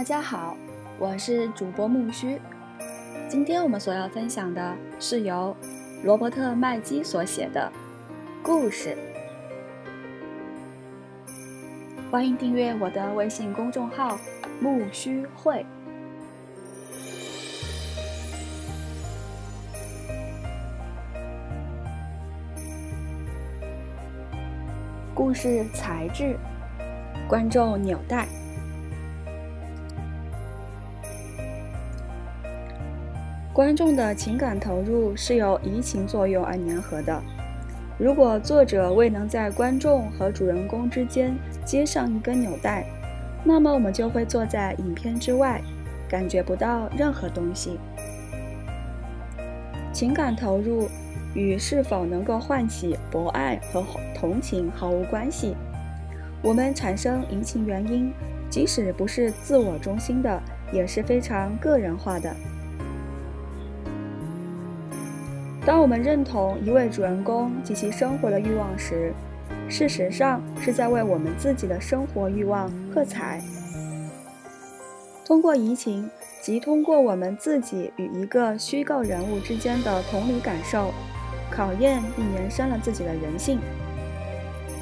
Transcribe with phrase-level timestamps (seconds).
[0.00, 0.56] 大家好，
[0.98, 2.40] 我是主播木须。
[3.28, 5.54] 今天我们所要分享的是由
[6.02, 7.70] 罗伯特·麦基所写的
[8.42, 8.96] 故事。
[12.10, 14.18] 欢迎订阅我的微信公众号
[14.58, 15.66] “木须会”。
[25.14, 26.38] 故事材质，
[27.28, 28.26] 观众纽带。
[33.60, 37.22] 观众的情感投入是由移情作用而粘合的。
[37.98, 42.86] 如果作者未能在观众和主人公之间接上一根纽带，
[43.44, 45.60] 那么我们就会坐在影片之外，
[46.08, 47.78] 感觉不到任何东西。
[49.92, 50.88] 情感投入
[51.34, 53.84] 与是否能够唤起博爱和
[54.14, 55.54] 同情毫无关系。
[56.40, 58.10] 我们产生移情原因，
[58.48, 60.42] 即使不是自我中心的，
[60.72, 62.34] 也是非常个人化的。
[65.70, 69.14] 当我们认同一位主人公及其生活的欲望时，
[69.68, 73.40] 事实上是在为我们自己的生活欲望喝彩。
[75.24, 76.10] 通过移情，
[76.42, 80.92] 即通过我们自己与一个虚构人物之间的同理感受，
[81.52, 83.60] 考验并延伸了自己的人性。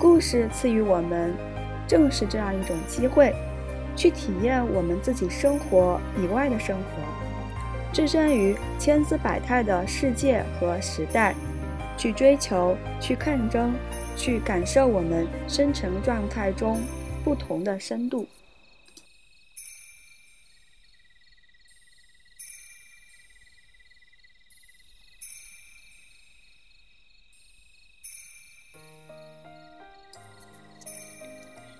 [0.00, 1.32] 故事赐予我们
[1.86, 3.32] 正是这样一种机会，
[3.94, 7.11] 去体验我们自己生活以外的生活。
[7.92, 11.34] 置身于千姿百态的世界和时代，
[11.98, 13.74] 去追求、去抗争、
[14.16, 16.80] 去感受我们深层状态中
[17.22, 18.26] 不同的深度。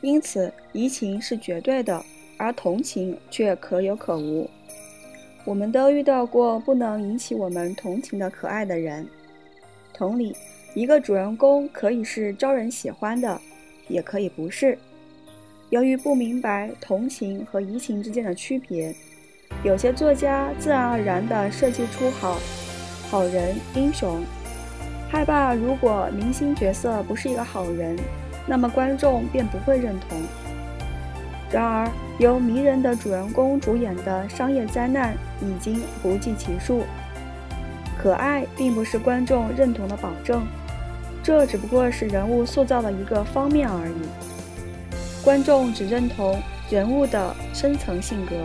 [0.00, 2.04] 因此，移情是绝对的，
[2.36, 4.50] 而同情却可有可无。
[5.44, 9.06] 我们都遇到过不能引起我们同情的可爱的人。
[9.92, 10.34] 同理，
[10.74, 13.40] 一个主人公可以是招人喜欢的，
[13.88, 14.78] 也可以不是。
[15.70, 18.94] 由于不明白同情和移情之间的区别，
[19.62, 22.38] 有些作家自然而然地设计出好
[23.08, 24.20] 好人、英雄，
[25.08, 27.96] 害怕如果明星角色不是一个好人，
[28.46, 30.20] 那么观众便不会认同。
[31.50, 36.84] 然而，由迷人的主人公主演的商业灾难已经不计其数。
[37.98, 40.46] 可爱并不是观众认同的保证，
[41.22, 45.24] 这只不过是人物塑造的一个方面而已。
[45.24, 46.40] 观众只认同
[46.70, 48.36] 人物的深层性格，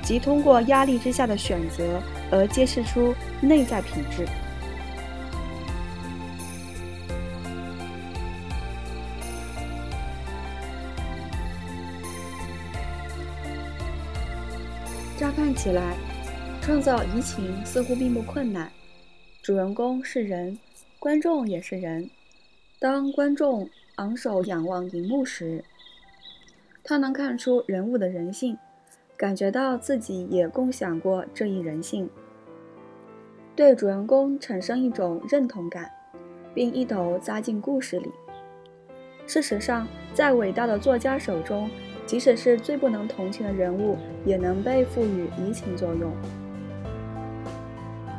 [0.00, 2.00] 即通过压力之下的选择
[2.30, 4.26] 而揭示出内在品质。
[15.18, 15.96] 乍看起来，
[16.60, 18.70] 创造移情似乎并不困难。
[19.42, 20.56] 主人公是人，
[21.00, 22.08] 观众也是人。
[22.78, 25.64] 当观众昂首仰望荧幕时，
[26.84, 28.56] 他能看出人物的人性，
[29.16, 32.08] 感觉到自己也共享过这一人性，
[33.56, 35.90] 对主人公产生一种认同感，
[36.54, 38.08] 并一头扎进故事里。
[39.26, 41.68] 事实上，在伟大的作家手中，
[42.08, 46.10] 即使是最不能同情的人物，也能被赋予移情作用。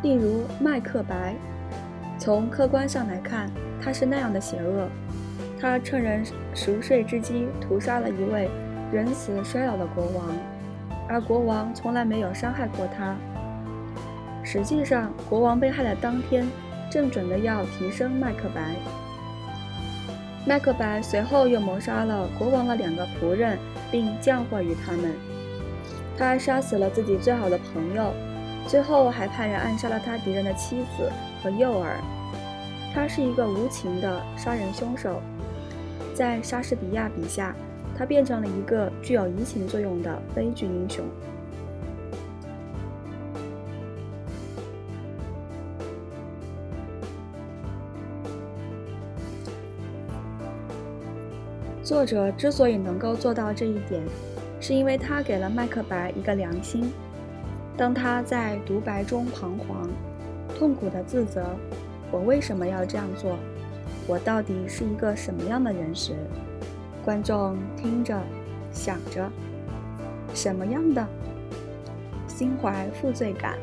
[0.04, 1.34] 例如麦克白，
[2.20, 3.50] 从客观上来看，
[3.82, 4.88] 他是那样的邪恶。
[5.60, 6.24] 他趁人
[6.54, 8.48] 熟睡之机屠杀了一位
[8.94, 10.38] 仁慈衰老的国王，
[11.08, 13.16] 而国王从来没有伤害过他。
[14.44, 16.48] 实际上，国王被害的当天，
[16.92, 18.76] 正准备要提升麦克白。
[20.48, 23.60] 麦克白随后又谋杀了国王的两个仆人，
[23.92, 25.14] 并降祸于他们。
[26.18, 28.14] 他杀死了自己最好的朋友，
[28.68, 31.12] 最后还派人暗杀了他敌人的妻子
[31.42, 32.00] 和幼儿。
[32.94, 35.22] 他是一个无情的杀人凶手。
[36.14, 37.56] 在莎士比亚笔下，
[37.98, 41.06] 他变成了一个具有移情作用的悲剧英雄。
[51.90, 54.00] 作者之所以能够做到这一点，
[54.62, 56.94] 是因为他给了麦克白一个良心。
[57.76, 59.90] 当他在独白中彷徨、
[60.56, 61.44] 痛苦的自责
[62.14, 63.36] “我为什么要这样做？
[64.06, 66.14] 我到底是一个什么样的人”时，
[67.04, 68.16] 观众听着、
[68.72, 69.28] 想着
[70.36, 71.04] ：“什么样的？
[72.28, 73.58] 心怀负罪感，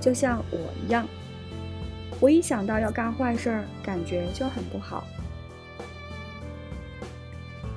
[0.00, 1.06] 就像我一样。
[2.20, 5.04] 我一想到要干坏事儿，感觉就很不好。”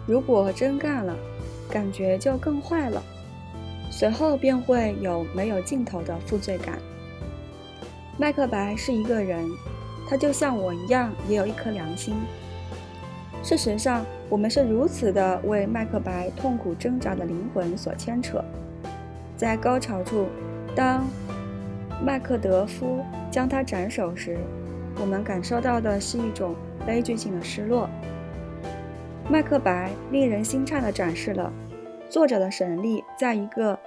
[0.05, 1.15] 如果真干了，
[1.69, 3.01] 感觉就更坏了。
[3.89, 6.79] 随后便会有没有尽头的负罪感。
[8.17, 9.47] 麦克白是一个人，
[10.09, 12.15] 他就像我一样，也有一颗良心。
[13.43, 18.43] 事实上，我们是如此的为麦克白痛苦挣扎的灵魂所牵扯。
[19.37, 20.27] 在高潮处，
[20.75, 21.05] 当
[22.03, 24.37] 麦克德夫将他斩首时，
[24.99, 26.55] 我们感受到的是一种
[26.85, 27.89] 悲剧性的失落。
[29.29, 31.51] 麦克白令人心颤地展示了
[32.09, 33.79] 作者的神力，在一个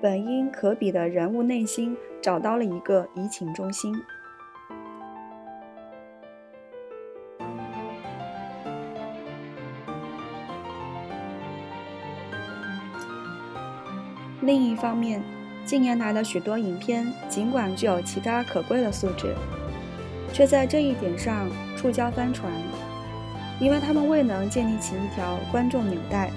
[0.00, 3.94] 本应可比的人物内心找到了一个移情中心。
[14.40, 15.22] 另一方面，
[15.64, 19.34] 近年来的许多影片尽管具有其他可贵的素质，
[20.32, 22.50] 却在这一点上触礁翻船。
[23.60, 26.30] 因为他们未能建立起一条观众纽带，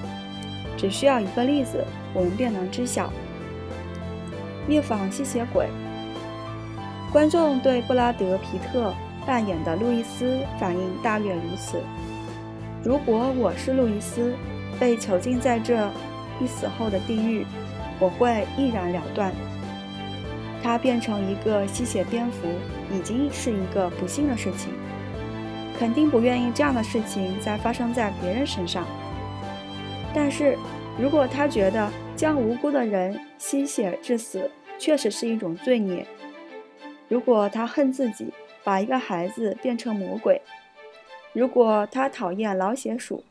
[0.75, 3.12] 只需要一个例子，我们便能知晓。
[4.68, 5.68] 夜访吸血鬼，
[7.12, 8.94] 观众对布拉德·皮特
[9.25, 11.81] 扮演的路易斯反应大约如此：
[12.83, 14.33] 如果我是路易斯，
[14.79, 15.89] 被囚禁在这
[16.39, 17.45] 一死后的地狱，
[18.00, 19.31] 我会毅然了断。
[20.63, 22.47] 他变成一个吸血蝙蝠，
[22.95, 24.71] 已经是一个不幸的事情。
[25.81, 28.85] 肯定不愿意这样的事情再发生在别人身上。
[30.13, 30.55] 但是，
[30.95, 36.05] 如果他觉得将无辜的人吸血致死确实是一种罪孽，
[37.07, 38.31] 如果他恨自己
[38.63, 40.39] 把一个孩子变成魔鬼，
[41.33, 43.23] 如果他讨厌老血鼠、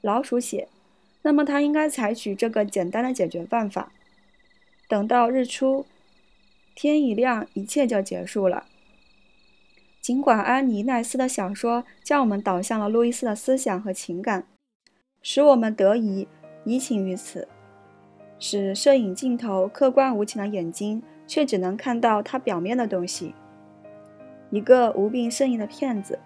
[0.00, 0.66] 老鼠血，
[1.22, 3.92] 那么他应该采取这个简单的解决办法：
[4.88, 5.86] 等到日出，
[6.74, 8.64] 天一亮，一切就结束了。
[10.00, 14.46] 尽管安妮奈斯的小说将我们导向了路易斯的思想和情感，
[15.20, 16.26] 使我们得以
[16.64, 17.46] 移情于此，
[18.38, 23.34] 使摄影镜头客观无情的眼睛却只能看到他表面的东西。
[24.50, 26.18] 一个无病呻吟的骗子，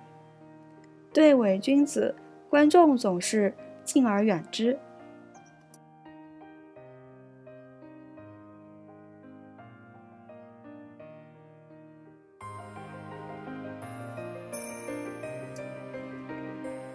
[1.12, 2.14] 对伪君子，
[2.48, 4.78] 观众总是敬而远之。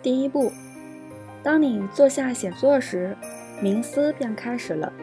[0.01, 0.49] 第一步，
[1.43, 3.17] 当你坐下写作时，
[3.61, 4.93] 冥思便开始了。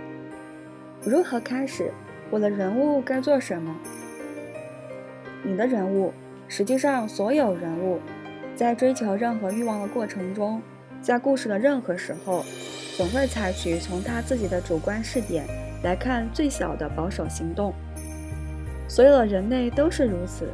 [1.05, 1.93] 如何开始？
[2.31, 3.77] 我的人物该做什么？
[5.43, 6.15] 你的人物，
[6.49, 8.01] 实际上所有人物，
[8.55, 10.63] 在追求任何欲望的过程中，
[11.03, 12.43] 在故事的任何时候，
[12.97, 15.45] 总会采取从他自己的主观视点
[15.85, 17.75] 来看最小的保守行动。
[18.89, 20.49] 所有的人类都是如此，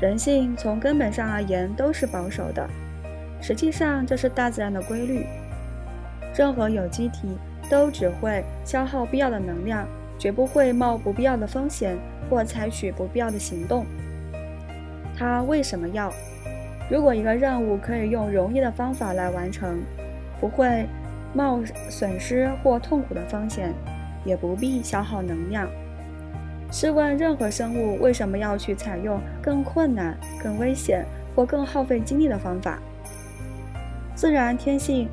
[0.00, 2.64] 人性从根本上而言都是保守的。
[3.46, 5.26] 实际上，这是大自然的规律。
[6.34, 7.36] 任何有机体
[7.68, 9.86] 都只会消耗必要的能量，
[10.18, 11.94] 绝不会冒不必要的风险
[12.30, 13.84] 或采取不必要的行动。
[15.14, 16.10] 它为什么要？
[16.90, 19.82] 如果一个任务可以用容易的方法来完成，
[20.40, 20.86] 不会
[21.34, 21.60] 冒
[21.90, 23.74] 损失或痛苦的风险，
[24.24, 25.68] 也不必消耗能量。
[26.72, 31.04] 试问，任何生物为什么要去采用更困难、更危险
[31.36, 32.78] 或更耗费精力的方法？
[34.24, 35.06] 自然天性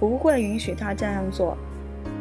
[0.00, 1.56] 不会允许他这样做，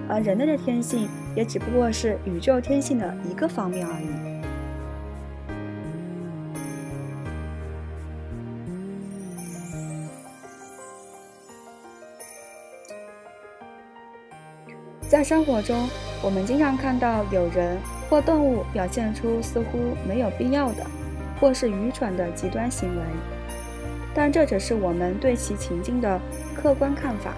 [0.07, 4.05] 而人类的天性也只不过是宇宙天性的一个方面而已。
[15.09, 15.89] 在生活中，
[16.21, 17.75] 我们经常看到有人
[18.07, 20.85] 或动物表现出似乎没有必要的，
[21.41, 23.01] 或是愚蠢的极端行为。
[24.15, 26.19] 但这只是我们对其情境的
[26.55, 27.36] 客观看法。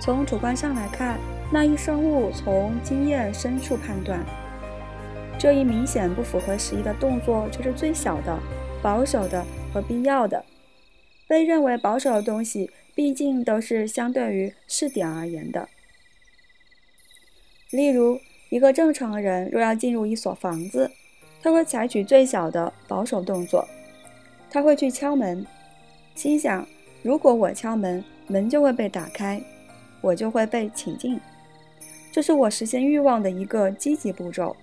[0.00, 1.18] 从主观上来看，
[1.52, 4.24] 那一生物从经验深处判断，
[5.38, 8.38] 这一明显不符合时宜的动作就是最小的、
[8.82, 10.44] 保守的和必要的。
[11.28, 15.68] 被认为保守的东西，毕竟都是相对于试点而言的。
[17.70, 20.90] 例如，一个正常人若要进入一所房子，
[21.42, 23.66] 他会采取最小的保守动作，
[24.50, 25.44] 他会去敲门。
[26.16, 26.66] 心想：
[27.02, 29.40] 如果我敲门，门就会被打开，
[30.00, 31.20] 我就会被请进。
[32.10, 34.56] 这是我实现欲望的一个积极步骤。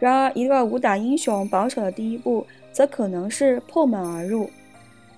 [0.00, 4.50] 然而，一个武打英雄保守的第一步，则可能是破门而入。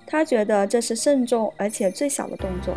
[0.05, 2.75] 他觉得这是慎重而且最小的动作。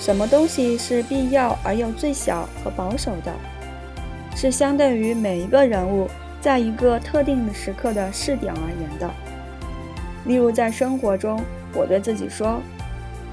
[0.00, 3.32] 什么东西是必要而又最小和保守的？
[4.34, 6.08] 是相对于每一个人物
[6.40, 9.08] 在一个特定的时刻的试点而言的。
[10.24, 11.40] 例如，在生活中，
[11.74, 12.60] 我对自己说：“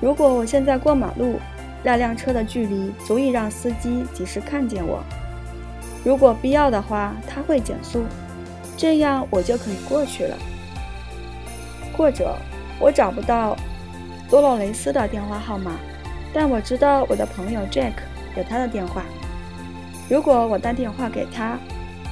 [0.01, 1.39] 如果我现在过马路，
[1.84, 5.03] 那辆车的距离足以让司机及时看见我。
[6.03, 8.03] 如果必要的话，他会减速，
[8.75, 10.38] 这样我就可以过去了。
[11.96, 12.36] 或者
[12.79, 13.55] 我找不到
[14.29, 15.74] 多洛雷斯的电话号码，
[16.34, 17.93] 但我知道我的朋友 Jack
[18.38, 19.03] 有他的电话。
[20.10, 21.58] 如果我打电话给他，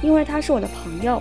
[0.02, 1.20] 因为他是我的朋友，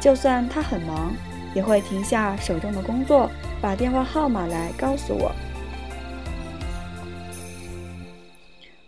[0.00, 1.12] 就算他很忙，
[1.54, 5.32] 也会停下手中的工作，把电话号码来告诉我。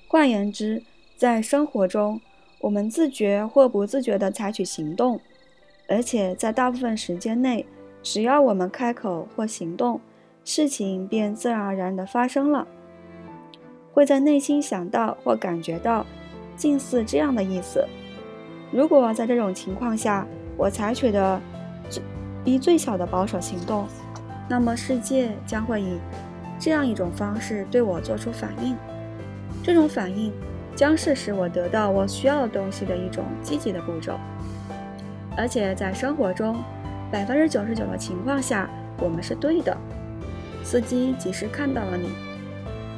[0.09, 0.83] 换言之，
[1.17, 2.21] 在生活中，
[2.61, 5.21] 我们自觉或不自觉地采取行动，
[5.88, 7.67] 而且在大部分时间内。
[8.02, 10.00] 只要我们开口或行动，
[10.43, 12.67] 事情便自然而然地发生了。
[13.93, 16.07] 会在内心想到或感觉到
[16.57, 17.87] 近似这样的意思。
[18.73, 20.26] 如果在这种情况下，
[20.57, 21.38] 我采取的
[22.44, 23.87] 以最小的保守行动，
[24.49, 25.99] 那么世界将会以
[26.59, 28.76] 这样一种方式对我做出反应。
[29.62, 30.32] 这种反应
[30.75, 34.18] 将是使我得到我需要的东西的一种积极的步骤，
[35.37, 36.56] 而且在生活中。
[37.12, 38.70] 百分之九十九的情况下，
[39.00, 39.76] 我们是对的。
[40.62, 42.09] 司机及时看到了你，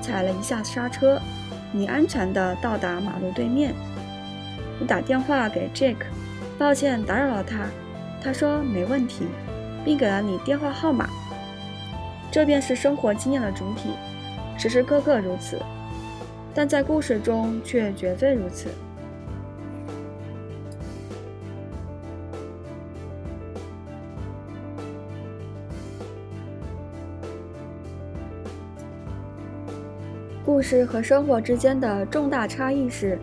[0.03, 1.19] 踩了一下刹车，
[1.73, 3.73] 你安全地到达马路对面。
[4.79, 5.97] 你打电话给 Jack，
[6.59, 7.61] 抱歉打扰了他，
[8.23, 9.27] 他说没问题，
[9.85, 11.09] 并给了你电话号码。
[12.31, 13.91] 这便是生活经验的主体，
[14.57, 15.61] 时时刻刻如此，
[16.55, 18.71] 但在故事中却绝非如此。
[30.45, 33.19] 故事和生活之间的重大差异是，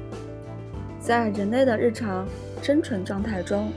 [1.00, 2.28] 在人类的日常
[2.62, 3.72] 生存状态中，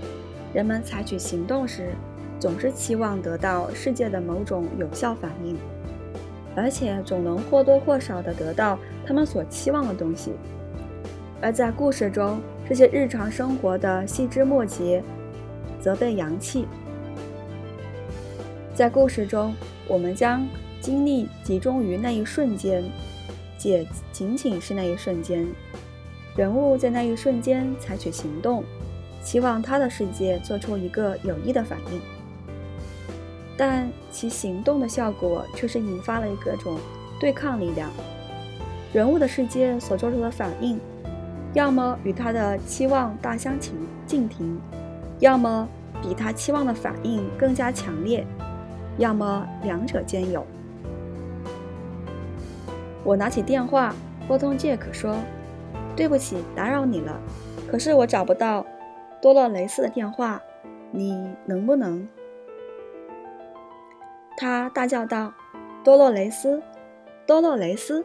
[0.52, 1.90] 人们采取行动时，
[2.38, 5.56] 总是期望得到世界的某种有效反应，
[6.54, 10.32] 而且总能或多或少地得到他们所期望的东西；
[11.40, 15.02] 而在故事中，这些日常生活的细枝末节
[15.80, 16.66] 则被扬弃。
[18.74, 19.54] 在故事中，
[19.86, 20.46] 我们将
[20.80, 22.84] 精力集中于那一瞬间。
[23.64, 25.46] 也仅仅是那一瞬间，
[26.34, 28.64] 人物在那一瞬间采取行动，
[29.22, 32.00] 期望他的世界做出一个有益的反应，
[33.56, 36.78] 但其行动的效果却是引发了各种
[37.20, 37.88] 对抗力量。
[38.92, 40.78] 人物的世界所做出的反应，
[41.54, 43.74] 要么与他的期望大相径
[44.06, 44.58] 径庭，
[45.20, 45.66] 要么
[46.02, 48.26] 比他期望的反应更加强烈，
[48.98, 50.44] 要么两者兼有。
[53.04, 53.94] 我拿起电话
[54.28, 55.16] 拨通杰克，说
[55.96, 57.18] ：“对不起，打扰你了。
[57.70, 58.64] 可是我找不到
[59.22, 60.42] 多洛雷斯的电话，
[60.90, 62.06] 你能不能？”
[64.36, 65.32] 他大叫道
[65.84, 66.60] ：“多洛雷斯，
[67.26, 68.04] 多洛雷斯，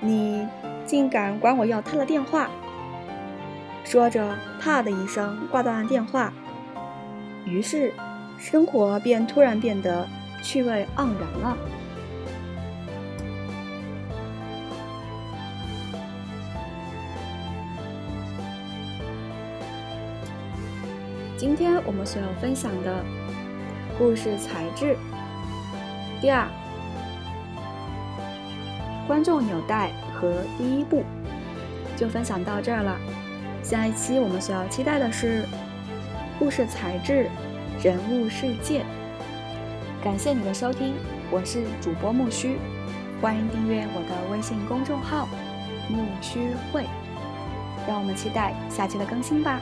[0.00, 0.46] 你
[0.84, 2.50] 竟敢管我要他的电话！”
[3.82, 6.32] 说着，啪的一声挂断了电话。
[7.46, 7.92] 于是，
[8.36, 10.06] 生活便突然变得
[10.42, 11.56] 趣味盎然了。
[21.36, 23.04] 今天我们所要分享的
[23.98, 24.96] 故事材质
[26.18, 26.48] 第二，
[29.06, 31.04] 观众纽带和第一步
[31.94, 32.96] 就分享到这儿了。
[33.62, 35.44] 下一期我们所要期待的是
[36.38, 37.28] 故事材质、
[37.82, 38.82] 人物世界。
[40.02, 40.94] 感谢你的收听，
[41.30, 42.56] 我是主播木须，
[43.20, 45.28] 欢迎订阅我的微信公众号
[45.90, 46.86] 木须会。
[47.86, 49.60] 让我们期待下期的更新吧，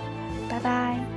[0.49, 1.14] 拜拜。